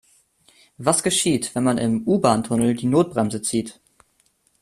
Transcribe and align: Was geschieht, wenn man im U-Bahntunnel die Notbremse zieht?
Was 0.79 1.03
geschieht, 1.03 1.53
wenn 1.53 1.63
man 1.63 1.77
im 1.77 2.01
U-Bahntunnel 2.07 2.73
die 2.75 2.87
Notbremse 2.87 3.43
zieht? 3.43 3.79